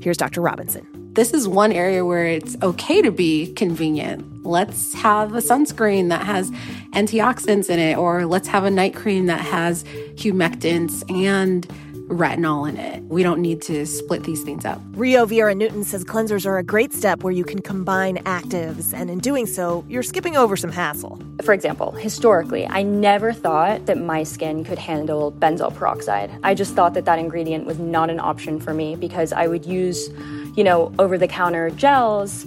Here's 0.00 0.16
Dr. 0.16 0.40
Robinson. 0.40 0.86
This 1.12 1.34
is 1.34 1.46
one 1.46 1.72
area 1.72 2.06
where 2.06 2.24
it's 2.24 2.56
okay 2.62 3.02
to 3.02 3.10
be 3.10 3.52
convenient. 3.52 4.46
Let's 4.46 4.94
have 4.94 5.34
a 5.34 5.40
sunscreen 5.40 6.08
that 6.08 6.24
has 6.24 6.50
antioxidants 6.92 7.68
in 7.68 7.78
it, 7.78 7.98
or 7.98 8.24
let's 8.24 8.48
have 8.48 8.64
a 8.64 8.70
night 8.70 8.94
cream 8.94 9.26
that 9.26 9.40
has 9.40 9.84
humectants 10.14 11.04
and 11.12 11.66
retinol 12.08 12.68
in 12.68 12.76
it. 12.76 13.02
We 13.04 13.22
don't 13.22 13.40
need 13.40 13.62
to 13.62 13.86
split 13.86 14.24
these 14.24 14.42
things 14.42 14.64
up. 14.64 14.80
Rio 14.92 15.26
Viera 15.26 15.56
Newton 15.56 15.84
says 15.84 16.04
cleansers 16.04 16.46
are 16.46 16.58
a 16.58 16.62
great 16.62 16.92
step 16.92 17.22
where 17.22 17.32
you 17.32 17.44
can 17.44 17.60
combine 17.60 18.16
actives, 18.24 18.92
and 18.92 19.10
in 19.10 19.18
doing 19.18 19.46
so, 19.46 19.84
you're 19.88 20.02
skipping 20.02 20.36
over 20.36 20.56
some 20.56 20.72
hassle. 20.72 21.18
For 21.42 21.54
example, 21.54 21.92
historically, 21.92 22.66
I 22.66 22.82
never 22.82 23.32
thought 23.32 23.86
that 23.86 23.98
my 23.98 24.22
skin 24.22 24.64
could 24.64 24.78
handle 24.78 25.32
benzoyl 25.32 25.74
peroxide. 25.74 26.30
I 26.42 26.54
just 26.54 26.74
thought 26.74 26.94
that 26.94 27.04
that 27.04 27.18
ingredient 27.18 27.66
was 27.66 27.78
not 27.78 28.10
an 28.10 28.20
option 28.20 28.60
for 28.60 28.74
me 28.74 28.96
because 28.96 29.32
I 29.32 29.46
would 29.46 29.64
use, 29.64 30.08
you 30.56 30.64
know, 30.64 30.92
over 30.98 31.18
the 31.18 31.28
counter 31.28 31.70
gels 31.70 32.46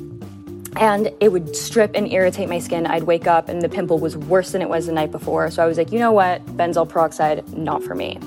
and 0.78 1.12
it 1.20 1.32
would 1.32 1.56
strip 1.56 1.92
and 1.96 2.12
irritate 2.12 2.50
my 2.50 2.60
skin. 2.60 2.86
I'd 2.86 3.04
wake 3.04 3.28
up 3.28 3.50
and 3.50 3.62
the 3.62 3.70
pimple 3.70 4.00
was 4.00 4.16
worse 4.16 4.52
than 4.52 4.62
it 4.62 4.70
was 4.70 4.86
the 4.86 4.94
night 4.94 5.12
before. 5.12 5.52
So 5.52 5.64
I 5.64 5.66
was 5.66 5.78
like, 5.78 5.92
you 5.92 6.00
know 6.00 6.12
what? 6.12 6.46
Benzoyl 6.58 6.88
peroxide, 6.88 7.48
not 7.54 7.84
for 7.84 7.94
me. 7.94 8.18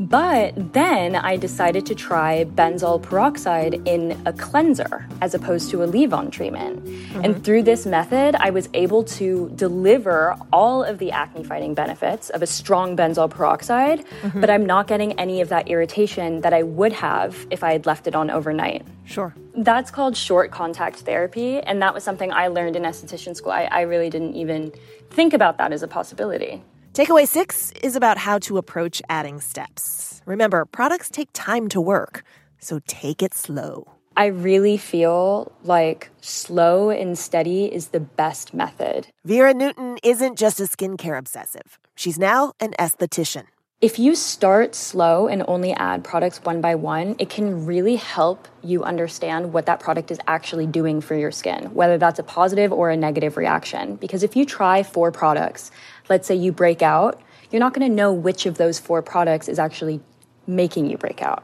But 0.00 0.72
then 0.72 1.14
I 1.14 1.36
decided 1.36 1.84
to 1.86 1.94
try 1.94 2.44
benzoyl 2.46 3.02
peroxide 3.02 3.86
in 3.86 4.18
a 4.24 4.32
cleanser 4.32 5.06
as 5.20 5.34
opposed 5.34 5.70
to 5.72 5.82
a 5.82 5.84
leave 5.84 6.14
on 6.14 6.30
treatment. 6.30 6.82
Mm-hmm. 6.82 7.20
And 7.22 7.44
through 7.44 7.64
this 7.64 7.84
method, 7.84 8.34
I 8.36 8.48
was 8.48 8.70
able 8.72 9.04
to 9.04 9.52
deliver 9.56 10.38
all 10.54 10.82
of 10.82 10.96
the 10.98 11.12
acne 11.12 11.44
fighting 11.44 11.74
benefits 11.74 12.30
of 12.30 12.40
a 12.40 12.46
strong 12.46 12.96
benzoyl 12.96 13.28
peroxide, 13.28 14.06
mm-hmm. 14.22 14.40
but 14.40 14.48
I'm 14.48 14.64
not 14.64 14.86
getting 14.86 15.12
any 15.20 15.42
of 15.42 15.50
that 15.50 15.68
irritation 15.68 16.40
that 16.40 16.54
I 16.54 16.62
would 16.62 16.94
have 16.94 17.46
if 17.50 17.62
I 17.62 17.72
had 17.72 17.84
left 17.84 18.06
it 18.06 18.14
on 18.14 18.30
overnight. 18.30 18.86
Sure. 19.04 19.34
That's 19.54 19.90
called 19.90 20.16
short 20.16 20.50
contact 20.50 21.00
therapy. 21.00 21.60
And 21.60 21.82
that 21.82 21.92
was 21.92 22.04
something 22.04 22.32
I 22.32 22.48
learned 22.48 22.74
in 22.74 22.84
esthetician 22.84 23.36
school. 23.36 23.52
I, 23.52 23.64
I 23.64 23.82
really 23.82 24.08
didn't 24.08 24.34
even 24.34 24.72
think 25.10 25.34
about 25.34 25.58
that 25.58 25.72
as 25.72 25.82
a 25.82 25.88
possibility. 25.88 26.62
Takeaway 26.92 27.26
six 27.26 27.70
is 27.84 27.94
about 27.94 28.18
how 28.18 28.40
to 28.40 28.58
approach 28.58 29.00
adding 29.08 29.40
steps. 29.40 30.20
Remember, 30.26 30.64
products 30.64 31.08
take 31.08 31.28
time 31.32 31.68
to 31.68 31.80
work, 31.80 32.24
so 32.58 32.80
take 32.88 33.22
it 33.22 33.32
slow. 33.32 33.86
I 34.16 34.26
really 34.26 34.76
feel 34.76 35.52
like 35.62 36.10
slow 36.20 36.90
and 36.90 37.16
steady 37.16 37.72
is 37.72 37.88
the 37.88 38.00
best 38.00 38.52
method. 38.52 39.06
Viera 39.26 39.54
Newton 39.54 39.98
isn't 40.02 40.36
just 40.36 40.58
a 40.58 40.64
skincare 40.64 41.16
obsessive, 41.16 41.78
she's 41.94 42.18
now 42.18 42.54
an 42.58 42.74
esthetician. 42.76 43.44
If 43.80 43.98
you 43.98 44.14
start 44.14 44.74
slow 44.74 45.26
and 45.26 45.42
only 45.48 45.72
add 45.72 46.04
products 46.04 46.44
one 46.44 46.60
by 46.60 46.74
one, 46.74 47.16
it 47.18 47.30
can 47.30 47.64
really 47.64 47.96
help 47.96 48.46
you 48.62 48.84
understand 48.84 49.54
what 49.54 49.64
that 49.64 49.80
product 49.80 50.10
is 50.10 50.18
actually 50.26 50.66
doing 50.66 51.00
for 51.00 51.14
your 51.14 51.32
skin, 51.32 51.72
whether 51.72 51.96
that's 51.96 52.18
a 52.18 52.22
positive 52.22 52.74
or 52.74 52.90
a 52.90 52.96
negative 52.98 53.38
reaction. 53.38 53.96
Because 53.96 54.22
if 54.22 54.36
you 54.36 54.44
try 54.44 54.82
four 54.82 55.10
products 55.10 55.70
let's 56.10 56.28
say 56.28 56.34
you 56.34 56.52
break 56.52 56.82
out, 56.82 57.22
you're 57.50 57.60
not 57.60 57.72
going 57.72 57.88
to 57.88 57.94
know 57.94 58.12
which 58.12 58.44
of 58.44 58.58
those 58.58 58.78
four 58.78 59.00
products 59.00 59.48
is 59.48 59.58
actually 59.58 60.00
making 60.46 60.90
you 60.90 60.98
break 60.98 61.22
out. 61.22 61.42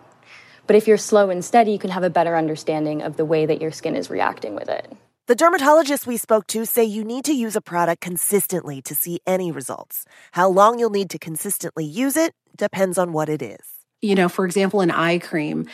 But 0.66 0.76
if 0.76 0.86
you're 0.86 0.98
slow 0.98 1.30
and 1.30 1.42
steady, 1.42 1.72
you 1.72 1.78
can 1.78 1.90
have 1.90 2.02
a 2.02 2.10
better 2.10 2.36
understanding 2.36 3.00
of 3.00 3.16
the 3.16 3.24
way 3.24 3.46
that 3.46 3.62
your 3.62 3.72
skin 3.72 3.96
is 3.96 4.10
reacting 4.10 4.54
with 4.54 4.68
it. 4.68 4.92
The 5.28 5.34
dermatologists 5.34 6.06
we 6.06 6.18
spoke 6.18 6.46
to 6.48 6.64
say 6.64 6.84
you 6.84 7.02
need 7.02 7.24
to 7.24 7.32
use 7.32 7.56
a 7.56 7.60
product 7.60 8.00
consistently 8.00 8.80
to 8.82 8.94
see 8.94 9.18
any 9.26 9.50
results. 9.50 10.04
How 10.30 10.48
long 10.48 10.78
you'll 10.78 10.90
need 10.90 11.10
to 11.10 11.18
consistently 11.18 11.84
use 11.84 12.16
it 12.16 12.32
depends 12.56 12.96
on 12.96 13.12
what 13.12 13.28
it 13.28 13.42
is. 13.42 13.58
You 14.00 14.14
know, 14.14 14.28
for 14.28 14.46
example, 14.46 14.82
an 14.82 14.92
eye 14.92 15.18
cream, 15.18 15.66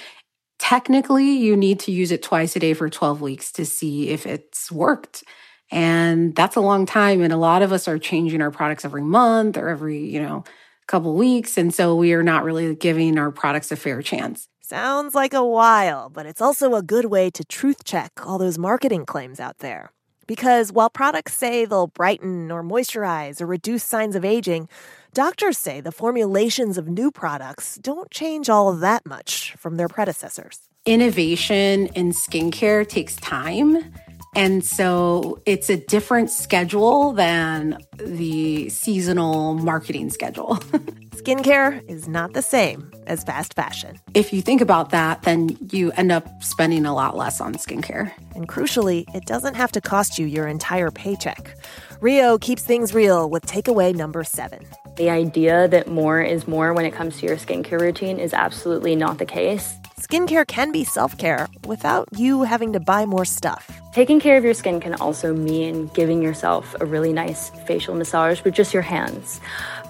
technically 0.59 1.33
you 1.33 1.55
need 1.55 1.81
to 1.81 1.93
use 1.93 2.13
it 2.13 2.23
twice 2.23 2.57
a 2.57 2.61
day 2.61 2.73
for 2.73 2.89
12 2.89 3.21
weeks 3.21 3.53
to 3.53 3.67
see 3.67 4.09
if 4.09 4.25
it's 4.25 4.73
worked. 4.73 5.23
And 5.71 6.35
that's 6.35 6.57
a 6.57 6.63
long 6.63 6.87
time. 6.87 7.21
And 7.21 7.31
a 7.31 7.37
lot 7.37 7.61
of 7.61 7.73
us 7.73 7.87
are 7.87 7.99
changing 7.99 8.41
our 8.41 8.51
products 8.51 8.87
every 8.87 9.03
month 9.03 9.59
or 9.59 9.69
every, 9.69 9.99
you 9.99 10.23
know, 10.23 10.45
couple 10.87 11.15
weeks. 11.15 11.57
And 11.57 11.73
so 11.73 11.95
we 11.95 12.13
are 12.13 12.23
not 12.23 12.45
really 12.45 12.75
giving 12.75 13.19
our 13.19 13.31
products 13.31 13.73
a 13.73 13.77
fair 13.77 14.03
chance. 14.03 14.49
Sounds 14.61 15.15
like 15.15 15.35
a 15.35 15.45
while, 15.45 16.09
but 16.09 16.25
it's 16.25 16.41
also 16.41 16.75
a 16.75 16.83
good 16.83 17.07
way 17.07 17.31
to 17.31 17.45
truth 17.45 17.85
check 17.85 18.13
all 18.27 18.39
those 18.39 18.59
marketing 18.59 19.05
claims 19.05 19.39
out 19.41 19.59
there. 19.59 19.91
Because 20.27 20.73
while 20.73 20.89
products 20.89 21.35
say 21.35 21.65
they'll 21.65 21.89
brighten 21.89 22.51
or 22.51 22.63
moisturize 22.63 23.41
or 23.41 23.47
reduce 23.47 23.85
signs 23.85 24.15
of 24.15 24.25
aging, 24.25 24.69
doctors 25.13 25.59
say 25.59 25.81
the 25.81 25.93
formulations 25.93 26.79
of 26.79 26.89
new 26.89 27.11
products 27.11 27.77
don't 27.83 28.11
change 28.11 28.49
all 28.49 28.73
that 28.73 29.05
much 29.05 29.55
from 29.59 29.77
their 29.77 29.89
predecessors. 29.89 30.61
Innovation 30.87 31.87
in 31.89 32.11
skincare 32.13 32.89
takes 32.89 33.17
time. 33.17 33.93
And 34.35 34.65
so 34.65 35.43
it's 35.45 35.69
a 35.69 35.77
different 35.77 36.31
schedule 36.31 37.13
than 37.13 37.79
the 37.97 38.71
seasonal 38.71 39.55
marketing 39.55 40.09
schedule. 40.11 40.57
Skincare 41.13 41.89
is 41.89 42.09
not 42.09 42.33
the 42.33 42.43
same 42.43 42.91
as 43.07 43.23
fast 43.23 43.55
fashion. 43.55 43.99
If 44.15 44.33
you 44.33 44.41
think 44.41 44.61
about 44.61 44.91
that, 44.91 45.23
then 45.23 45.57
you 45.71 45.93
end 45.93 46.11
up 46.11 46.27
spending 46.43 46.87
a 46.87 46.95
lot 46.95 47.17
less 47.17 47.41
on 47.41 47.55
skincare. 47.55 48.11
And 48.35 48.49
crucially, 48.49 49.05
it 49.15 49.27
doesn't 49.27 49.55
have 49.55 49.71
to 49.73 49.81
cost 49.81 50.19
you 50.19 50.27
your 50.27 50.49
entire 50.49 50.91
paycheck. 50.91 51.57
Rio 52.01 52.39
keeps 52.39 52.63
things 52.63 52.95
real 52.95 53.29
with 53.29 53.47
takeaway 53.47 53.95
number 53.95 54.25
seven. 54.25 54.65
The 54.97 55.11
idea 55.11 55.69
that 55.69 55.89
more 55.89 56.21
is 56.23 56.49
more 56.49 56.73
when 56.73 56.87
it 56.87 56.93
comes 56.93 57.19
to 57.19 57.27
your 57.27 57.37
skincare 57.37 57.81
routine 57.81 58.19
is 58.19 58.33
absolutely 58.35 58.97
not 58.97 59.19
the 59.19 59.27
case. 59.27 59.75
Skincare 60.03 60.45
can 60.45 60.73
be 60.73 60.83
self 60.83 61.17
care 61.17 61.47
without 61.65 62.09
you 62.17 62.43
having 62.43 62.73
to 62.73 62.81
buy 62.81 63.07
more 63.07 63.25
stuff. 63.25 63.71
Taking 63.95 64.19
care 64.19 64.37
of 64.37 64.43
your 64.43 64.53
skin 64.53 64.81
can 64.81 64.95
also 64.95 65.33
mean 65.33 65.87
giving 65.95 66.21
yourself 66.21 66.75
a 66.81 66.85
really 66.85 67.13
nice 67.13 67.51
facial 67.69 67.95
massage 67.95 68.43
with 68.43 68.53
just 68.53 68.75
your 68.75 68.83
hands. 68.83 69.41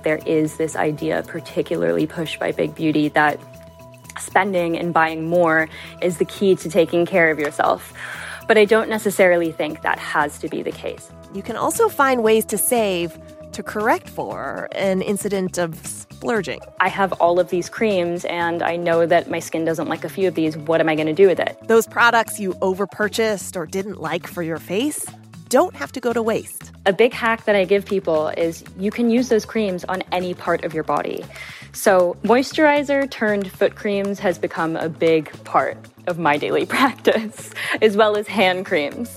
There 0.02 0.21
is 0.26 0.59
this 0.59 0.76
idea, 0.76 1.25
particularly 1.26 2.07
pushed 2.07 2.38
by 2.38 2.52
Big 2.52 2.75
Beauty, 2.75 3.09
that 3.09 3.40
spending 4.19 4.78
and 4.78 4.92
buying 4.92 5.31
more 5.31 5.71
is 6.02 6.19
the 6.19 6.26
key 6.26 6.57
to 6.57 6.69
taking 6.69 7.07
care 7.07 7.31
of 7.31 7.38
yourself. 7.38 7.95
But 8.47 8.59
I 8.59 8.66
don't 8.66 8.90
necessarily 8.90 9.50
think 9.50 9.81
that 9.81 9.99
has 9.99 10.38
to 10.40 10.49
be 10.49 10.62
the 10.62 10.73
case. 10.73 11.11
You 11.33 11.42
can 11.42 11.57
also 11.57 11.88
find 11.88 12.23
ways 12.23 12.45
to 12.47 12.59
save 12.59 13.19
to 13.52 13.62
correct 13.62 14.09
for 14.09 14.68
an 14.73 15.02
incident 15.02 15.59
of 15.59 15.87
splurging. 15.87 16.61
I 16.80 16.88
have 16.88 17.12
all 17.14 17.40
of 17.40 17.50
these 17.50 17.68
creams 17.68 18.25
and 18.26 18.62
I 18.62 18.76
know 18.76 19.06
that 19.06 19.28
my 19.30 19.40
skin 19.40 19.64
doesn't 19.64 19.88
like 19.88 20.04
a 20.04 20.09
few 20.09 20.28
of 20.28 20.35
these. 20.35 20.56
What 20.56 20.80
am 20.80 20.88
I 20.88 20.94
going 20.94 21.06
to 21.09 21.12
do 21.12 21.26
with 21.26 21.40
it? 21.40 21.59
Those 21.66 21.87
products 21.87 22.38
you 22.38 22.52
overpurchased 22.54 23.56
or 23.56 23.66
didn't 23.66 24.00
like 24.00 24.26
for 24.26 24.42
your 24.42 24.59
face 24.59 25.06
don't 25.52 25.76
have 25.76 25.92
to 25.92 26.00
go 26.00 26.14
to 26.14 26.23
waste. 26.23 26.73
A 26.87 26.94
big 26.94 27.12
hack 27.12 27.44
that 27.44 27.54
I 27.54 27.66
give 27.66 27.85
people 27.85 28.28
is 28.28 28.64
you 28.78 28.90
can 28.90 29.11
use 29.11 29.28
those 29.28 29.44
creams 29.44 29.85
on 29.85 30.02
any 30.11 30.32
part 30.32 30.64
of 30.64 30.73
your 30.73 30.82
body. 30.82 31.23
So, 31.73 32.16
moisturizer 32.23 33.11
turned 33.11 33.52
foot 33.52 33.75
creams 33.75 34.18
has 34.18 34.38
become 34.38 34.76
a 34.76 34.88
big 34.88 35.30
part 35.44 35.76
of 36.06 36.18
my 36.18 36.38
daily 36.38 36.64
practice, 36.76 37.50
as 37.82 37.99
well 37.99 38.16
as 38.16 38.26
hand 38.26 38.64
creams. 38.64 39.14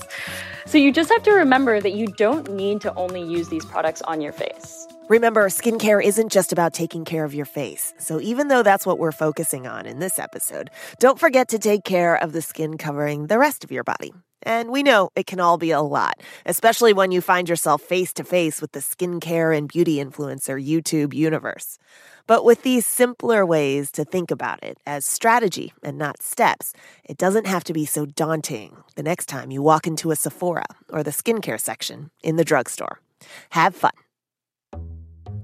So, 0.66 0.78
you 0.78 0.92
just 0.92 1.10
have 1.10 1.22
to 1.22 1.32
remember 1.32 1.80
that 1.80 1.94
you 1.94 2.06
don't 2.06 2.50
need 2.50 2.80
to 2.82 2.94
only 2.94 3.22
use 3.22 3.48
these 3.48 3.64
products 3.64 4.02
on 4.02 4.20
your 4.20 4.32
face. 4.32 4.86
Remember, 5.08 5.48
skincare 5.48 6.02
isn't 6.02 6.32
just 6.32 6.52
about 6.52 6.72
taking 6.74 7.04
care 7.04 7.24
of 7.24 7.32
your 7.32 7.46
face. 7.46 7.94
So 7.98 8.20
even 8.20 8.48
though 8.48 8.64
that's 8.64 8.84
what 8.84 8.98
we're 8.98 9.12
focusing 9.12 9.64
on 9.64 9.86
in 9.86 10.00
this 10.00 10.18
episode, 10.18 10.68
don't 10.98 11.20
forget 11.20 11.46
to 11.48 11.60
take 11.60 11.84
care 11.84 12.16
of 12.20 12.32
the 12.32 12.42
skin 12.42 12.76
covering 12.76 13.28
the 13.28 13.38
rest 13.38 13.62
of 13.62 13.70
your 13.70 13.84
body. 13.84 14.12
And 14.42 14.70
we 14.70 14.82
know 14.82 15.10
it 15.16 15.26
can 15.26 15.40
all 15.40 15.58
be 15.58 15.70
a 15.70 15.80
lot, 15.80 16.20
especially 16.44 16.92
when 16.92 17.10
you 17.10 17.20
find 17.20 17.48
yourself 17.48 17.82
face 17.82 18.12
to 18.14 18.24
face 18.24 18.60
with 18.60 18.72
the 18.72 18.80
skincare 18.80 19.56
and 19.56 19.68
beauty 19.68 19.96
influencer 19.96 20.64
YouTube 20.64 21.14
universe. 21.14 21.78
But 22.26 22.44
with 22.44 22.62
these 22.62 22.86
simpler 22.86 23.46
ways 23.46 23.90
to 23.92 24.04
think 24.04 24.30
about 24.30 24.62
it 24.62 24.78
as 24.86 25.06
strategy 25.06 25.72
and 25.82 25.96
not 25.96 26.22
steps, 26.22 26.72
it 27.04 27.18
doesn't 27.18 27.46
have 27.46 27.64
to 27.64 27.72
be 27.72 27.86
so 27.86 28.06
daunting 28.06 28.76
the 28.96 29.02
next 29.02 29.26
time 29.26 29.50
you 29.50 29.62
walk 29.62 29.86
into 29.86 30.10
a 30.10 30.16
Sephora 30.16 30.66
or 30.90 31.02
the 31.02 31.10
skincare 31.10 31.60
section 31.60 32.10
in 32.22 32.36
the 32.36 32.44
drugstore. 32.44 33.00
Have 33.50 33.74
fun. 33.74 33.92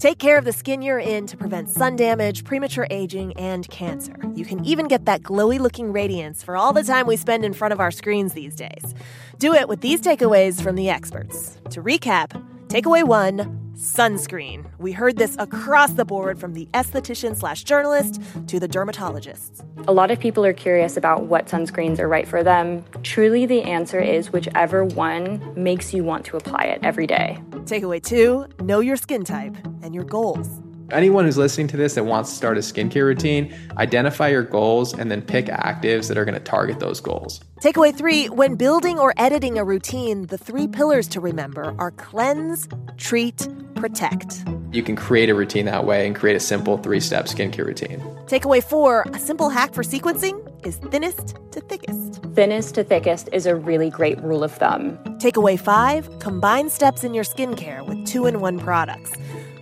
Take 0.02 0.18
care 0.18 0.36
of 0.36 0.44
the 0.44 0.52
skin 0.52 0.82
you're 0.82 0.98
in 0.98 1.28
to 1.28 1.36
prevent 1.36 1.70
sun 1.70 1.94
damage, 1.94 2.42
premature 2.42 2.88
aging, 2.90 3.34
and 3.34 3.68
cancer. 3.68 4.16
You 4.34 4.44
can 4.44 4.64
even 4.64 4.88
get 4.88 5.04
that 5.04 5.22
glowy 5.22 5.60
looking 5.60 5.92
radiance 5.92 6.42
for 6.42 6.56
all 6.56 6.72
the 6.72 6.82
time 6.82 7.06
we 7.06 7.16
spend 7.16 7.44
in 7.44 7.52
front 7.52 7.70
of 7.70 7.78
our 7.78 7.92
screens 7.92 8.32
these 8.32 8.56
days. 8.56 8.96
Do 9.38 9.54
it 9.54 9.68
with 9.68 9.80
these 9.80 10.00
takeaways 10.00 10.60
from 10.60 10.74
the 10.74 10.90
experts. 10.90 11.56
To 11.70 11.80
recap, 11.80 12.30
takeaway 12.66 13.06
one 13.06 13.61
sunscreen. 13.82 14.64
We 14.78 14.92
heard 14.92 15.16
this 15.16 15.34
across 15.38 15.92
the 15.94 16.04
board 16.04 16.38
from 16.38 16.54
the 16.54 16.68
esthetician 16.72 17.36
slash 17.36 17.64
journalist 17.64 18.20
to 18.46 18.60
the 18.60 18.68
dermatologists. 18.68 19.64
A 19.88 19.92
lot 19.92 20.12
of 20.12 20.20
people 20.20 20.44
are 20.44 20.52
curious 20.52 20.96
about 20.96 21.24
what 21.24 21.48
sunscreens 21.48 21.98
are 21.98 22.08
right 22.08 22.28
for 22.28 22.44
them. 22.44 22.84
Truly, 23.02 23.44
the 23.44 23.62
answer 23.62 24.00
is 24.00 24.32
whichever 24.32 24.84
one 24.84 25.52
makes 25.60 25.92
you 25.92 26.04
want 26.04 26.24
to 26.26 26.36
apply 26.36 26.64
it 26.64 26.80
every 26.84 27.08
day. 27.08 27.42
Takeaway 27.64 28.00
two 28.02 28.46
know 28.60 28.78
your 28.78 28.96
skin 28.96 29.24
type 29.24 29.56
and 29.82 29.94
your 29.94 30.04
goals. 30.04 30.48
Anyone 30.90 31.24
who's 31.24 31.38
listening 31.38 31.68
to 31.68 31.76
this 31.76 31.94
that 31.94 32.04
wants 32.04 32.30
to 32.30 32.36
start 32.36 32.56
a 32.56 32.60
skincare 32.60 33.04
routine, 33.04 33.54
identify 33.78 34.28
your 34.28 34.42
goals 34.42 34.92
and 34.92 35.10
then 35.10 35.22
pick 35.22 35.46
actives 35.46 36.08
that 36.08 36.18
are 36.18 36.24
going 36.24 36.34
to 36.34 36.40
target 36.40 36.80
those 36.80 37.00
goals. 37.00 37.40
Takeaway 37.60 37.96
three 37.96 38.26
when 38.26 38.56
building 38.56 38.98
or 38.98 39.14
editing 39.16 39.58
a 39.58 39.64
routine, 39.64 40.26
the 40.26 40.38
three 40.38 40.66
pillars 40.66 41.08
to 41.08 41.20
remember 41.20 41.74
are 41.78 41.92
cleanse, 41.92 42.68
treat, 42.96 43.48
protect. 43.74 44.44
You 44.72 44.82
can 44.82 44.96
create 44.96 45.28
a 45.28 45.34
routine 45.34 45.66
that 45.66 45.84
way 45.84 46.06
and 46.06 46.16
create 46.16 46.36
a 46.36 46.40
simple 46.40 46.78
three 46.78 47.00
step 47.00 47.26
skincare 47.26 47.66
routine. 47.66 48.00
Takeaway 48.26 48.62
four 48.62 49.06
a 49.12 49.18
simple 49.18 49.48
hack 49.48 49.74
for 49.74 49.82
sequencing 49.82 50.48
is 50.66 50.76
thinnest 50.76 51.36
to 51.52 51.60
thickest. 51.60 52.22
Thinnest 52.34 52.74
to 52.74 52.84
thickest 52.84 53.28
is 53.32 53.46
a 53.46 53.54
really 53.54 53.90
great 53.90 54.20
rule 54.22 54.44
of 54.44 54.52
thumb. 54.52 54.96
Takeaway 55.18 55.58
five 55.58 56.18
combine 56.20 56.70
steps 56.70 57.04
in 57.04 57.12
your 57.12 57.24
skincare 57.24 57.86
with 57.86 58.06
two 58.06 58.26
in 58.26 58.40
one 58.40 58.58
products. 58.58 59.12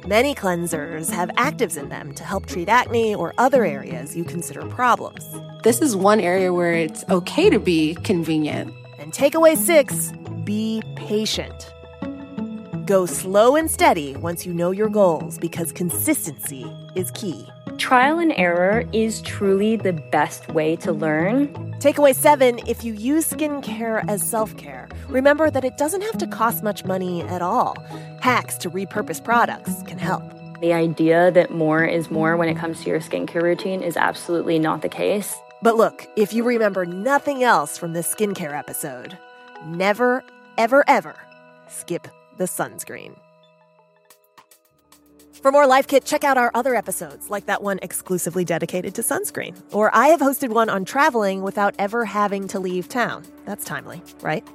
Many 0.06 0.34
cleansers 0.34 1.10
have 1.10 1.28
actives 1.30 1.76
in 1.76 1.90
them 1.90 2.14
to 2.14 2.24
help 2.24 2.46
treat 2.46 2.70
acne 2.70 3.14
or 3.14 3.34
other 3.36 3.66
areas 3.66 4.16
you 4.16 4.24
consider 4.24 4.64
problems. 4.64 5.26
This 5.62 5.82
is 5.82 5.94
one 5.94 6.20
area 6.20 6.54
where 6.54 6.72
it's 6.72 7.04
okay 7.10 7.50
to 7.50 7.58
be 7.58 7.96
convenient. 7.96 8.72
And 8.98 9.12
takeaway 9.12 9.58
six 9.58 10.12
be 10.44 10.82
patient. 10.96 11.70
Go 12.86 13.04
slow 13.04 13.56
and 13.56 13.70
steady 13.70 14.16
once 14.16 14.46
you 14.46 14.54
know 14.54 14.70
your 14.70 14.88
goals 14.88 15.36
because 15.36 15.70
consistency 15.70 16.64
is 16.94 17.10
key. 17.10 17.46
Trial 17.80 18.18
and 18.18 18.32
error 18.36 18.84
is 18.92 19.22
truly 19.22 19.74
the 19.74 19.94
best 19.94 20.46
way 20.48 20.76
to 20.76 20.92
learn. 20.92 21.48
Takeaway 21.80 22.14
seven 22.14 22.60
if 22.66 22.84
you 22.84 22.92
use 22.92 23.26
skincare 23.30 24.04
as 24.06 24.22
self 24.22 24.54
care, 24.58 24.86
remember 25.08 25.50
that 25.50 25.64
it 25.64 25.78
doesn't 25.78 26.02
have 26.02 26.18
to 26.18 26.26
cost 26.26 26.62
much 26.62 26.84
money 26.84 27.22
at 27.22 27.40
all. 27.40 27.74
Hacks 28.20 28.58
to 28.58 28.70
repurpose 28.70 29.24
products 29.24 29.82
can 29.86 29.96
help. 29.96 30.22
The 30.60 30.74
idea 30.74 31.30
that 31.30 31.52
more 31.52 31.82
is 31.82 32.10
more 32.10 32.36
when 32.36 32.50
it 32.50 32.58
comes 32.58 32.82
to 32.82 32.90
your 32.90 33.00
skincare 33.00 33.42
routine 33.42 33.82
is 33.82 33.96
absolutely 33.96 34.58
not 34.58 34.82
the 34.82 34.90
case. 34.90 35.34
But 35.62 35.76
look, 35.76 36.06
if 36.16 36.34
you 36.34 36.44
remember 36.44 36.84
nothing 36.84 37.42
else 37.44 37.78
from 37.78 37.94
this 37.94 38.14
skincare 38.14 38.52
episode, 38.52 39.16
never, 39.64 40.22
ever, 40.58 40.84
ever 40.86 41.16
skip 41.66 42.08
the 42.36 42.44
sunscreen. 42.44 43.16
For 45.42 45.50
more 45.50 45.66
Life 45.66 45.86
Kit, 45.86 46.04
check 46.04 46.22
out 46.22 46.36
our 46.36 46.50
other 46.52 46.74
episodes, 46.74 47.30
like 47.30 47.46
that 47.46 47.62
one 47.62 47.78
exclusively 47.80 48.44
dedicated 48.44 48.94
to 48.96 49.02
sunscreen. 49.02 49.56
Or 49.72 49.90
I 49.96 50.08
have 50.08 50.20
hosted 50.20 50.50
one 50.50 50.68
on 50.68 50.84
traveling 50.84 51.40
without 51.40 51.74
ever 51.78 52.04
having 52.04 52.46
to 52.48 52.60
leave 52.60 52.90
town. 52.90 53.24
That's 53.46 53.64
timely, 53.64 54.02
right? 54.20 54.46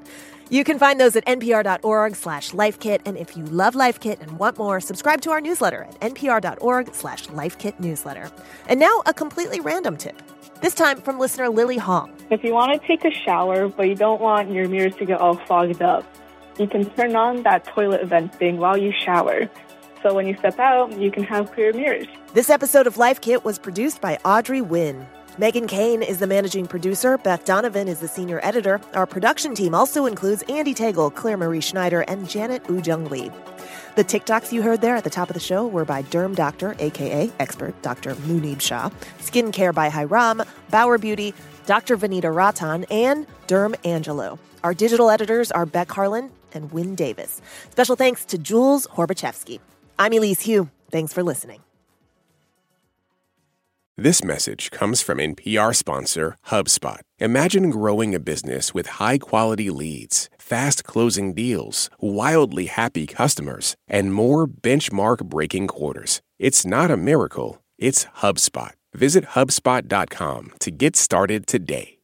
You 0.52 0.64
can 0.64 0.78
find 0.78 1.00
those 1.00 1.16
at 1.16 1.26
npr.org 1.26 2.16
slash 2.16 2.52
lifekit. 2.52 3.02
And 3.08 3.18
if 3.18 3.36
you 3.36 3.46
love 3.46 3.74
Life 3.74 4.00
Kit 4.00 4.20
and 4.22 4.38
want 4.38 4.60
more, 4.60 4.80
subscribe 4.80 5.22
to 5.22 5.32
our 5.32 5.42
newsletter 5.42 5.86
at 5.86 6.00
npr.org 6.02 6.94
slash 6.94 7.26
lifekit 7.30 7.80
newsletter. 7.80 8.30
And 8.68 8.80
now 8.80 9.02
a 9.08 9.14
completely 9.14 9.60
random 9.60 9.98
tip. 9.98 10.22
This 10.62 10.76
time 10.76 11.02
from 11.02 11.18
listener 11.18 11.50
Lily 11.50 11.80
Hong. 11.80 12.16
If 12.30 12.44
you 12.44 12.54
want 12.54 12.80
to 12.80 12.88
take 12.88 13.04
a 13.06 13.12
shower, 13.12 13.70
but 13.70 13.88
you 13.88 13.96
don't 13.96 14.22
want 14.22 14.52
your 14.52 14.68
mirrors 14.70 14.96
to 14.98 15.06
get 15.06 15.20
all 15.20 15.36
fogged 15.48 15.82
up, 15.82 16.06
you 16.60 16.68
can 16.68 16.86
turn 16.92 17.16
on 17.16 17.42
that 17.42 17.66
toilet 17.66 18.06
vent 18.06 18.36
thing 18.36 18.58
while 18.58 18.78
you 18.78 18.94
shower. 19.04 19.50
So 20.06 20.14
when 20.14 20.28
you 20.28 20.38
step 20.38 20.60
out, 20.60 20.96
you 21.00 21.10
can 21.10 21.24
have 21.24 21.52
clear 21.52 21.74
mirrors. 21.74 22.06
This 22.36 22.52
episode 22.52 22.86
of 22.86 22.98
Life 22.98 23.22
Kit 23.22 23.44
was 23.44 23.58
produced 23.58 24.02
by 24.02 24.20
Audrey 24.24 24.62
Nguyen. 24.62 25.08
Meghan 25.40 25.68
Keane 25.68 26.04
is 26.04 26.20
the 26.20 26.28
managing 26.28 26.68
producer. 26.68 27.18
Beth 27.18 27.44
Donovan 27.44 27.88
is 27.88 28.02
the 28.02 28.08
senior 28.08 28.40
editor. 28.44 28.80
Our 28.94 29.08
production 29.08 29.56
team 29.56 29.74
also 29.74 30.06
includes 30.06 30.44
Andee 30.44 30.76
Tagle, 30.76 31.10
Claire 31.10 31.38
Marie 31.38 31.60
Schneider, 31.60 32.02
and 32.02 32.30
Janet 32.30 32.64
Woojeong 32.66 33.10
Lee. 33.10 33.32
The 33.96 34.04
TikToks 34.04 34.52
you 34.52 34.62
heard 34.62 34.82
there 34.82 34.96
at 34.96 35.04
the 35.04 35.10
top 35.10 35.32
of 35.32 35.34
the 35.34 35.40
show 35.40 35.66
were 35.66 35.86
by 35.86 36.04
Derm 36.04 36.36
Doctor, 36.36 36.76
aka 36.78 37.32
expert 37.40 37.74
Dr. 37.82 38.14
Muneeb 38.14 38.62
Shah, 38.62 38.92
Skincare 39.18 39.74
by 39.74 39.90
Hyram, 39.90 40.48
Bauer 40.70 41.00
Beauty, 41.00 41.34
Dr. 41.66 41.98
Vanita 41.98 42.32
Rattan, 42.32 42.84
and 42.92 43.26
Derm 43.48 43.74
Angelo. 43.84 44.38
Our 44.64 44.76
digital 44.76 45.10
editors 45.10 45.52
are 45.52 45.66
Beck 45.66 45.90
Harlan 45.90 46.30
and 46.54 46.72
Wynne 46.72 46.94
Davis. 46.94 47.42
Special 47.72 47.96
thanks 47.96 48.24
to 48.26 48.38
Jules 48.38 48.86
Horbachevsky. 48.86 49.60
I'm 49.98 50.14
Elise 50.14 50.46
Hu. 50.46 50.70
Thanks 50.92 51.14
for 51.14 51.24
listening. 51.24 51.62
This 53.98 54.26
message 54.26 54.72
comes 54.72 55.02
from 55.02 55.20
NPR 55.20 55.74
sponsor 55.74 56.36
HubSpot. 56.48 57.00
Imagine 57.20 57.70
growing 57.70 58.14
a 58.14 58.20
business 58.20 58.74
with 58.74 58.88
high 59.00 59.18
quality 59.18 59.70
leads, 59.70 60.30
fast 60.38 60.84
closing 60.84 61.34
deals, 61.34 61.90
wildly 62.02 62.66
happy 62.66 63.08
customers, 63.08 63.76
and 63.88 64.14
more 64.14 64.48
benchmark 64.48 65.24
breaking 65.30 65.68
quarters. 65.68 66.22
It's 66.40 66.66
not 66.66 66.92
a 66.92 66.98
miracle, 66.98 67.62
it's 67.78 68.04
HubSpot. 68.18 68.72
Visit 68.94 69.28
HubSpot.com 69.28 70.52
to 70.60 70.72
get 70.72 70.98
started 70.98 71.48
today. 71.48 71.95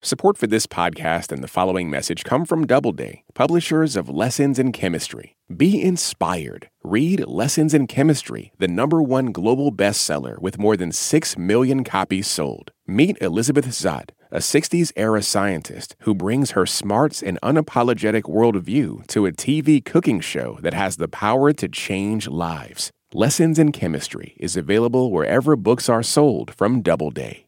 Support 0.00 0.38
for 0.38 0.46
this 0.46 0.68
podcast 0.68 1.32
and 1.32 1.42
the 1.42 1.48
following 1.48 1.90
message 1.90 2.22
come 2.22 2.44
from 2.44 2.68
Doubleday, 2.68 3.24
publishers 3.34 3.96
of 3.96 4.08
Lessons 4.08 4.56
in 4.56 4.70
Chemistry. 4.70 5.36
Be 5.54 5.82
inspired. 5.82 6.70
Read 6.84 7.26
Lessons 7.26 7.74
in 7.74 7.88
Chemistry, 7.88 8.52
the 8.58 8.68
number 8.68 9.02
one 9.02 9.32
global 9.32 9.72
bestseller 9.72 10.38
with 10.40 10.56
more 10.56 10.76
than 10.76 10.92
6 10.92 11.36
million 11.36 11.82
copies 11.82 12.28
sold. 12.28 12.70
Meet 12.86 13.20
Elizabeth 13.20 13.66
Zott, 13.66 14.10
a 14.30 14.38
60s 14.38 14.92
era 14.94 15.20
scientist 15.20 15.96
who 16.02 16.14
brings 16.14 16.52
her 16.52 16.64
smarts 16.64 17.20
and 17.20 17.36
unapologetic 17.42 18.22
worldview 18.22 19.04
to 19.08 19.26
a 19.26 19.32
TV 19.32 19.84
cooking 19.84 20.20
show 20.20 20.60
that 20.62 20.74
has 20.74 20.98
the 20.98 21.08
power 21.08 21.52
to 21.54 21.68
change 21.68 22.28
lives. 22.28 22.92
Lessons 23.12 23.58
in 23.58 23.72
Chemistry 23.72 24.36
is 24.38 24.56
available 24.56 25.10
wherever 25.10 25.56
books 25.56 25.88
are 25.88 26.04
sold 26.04 26.54
from 26.54 26.82
Doubleday. 26.82 27.47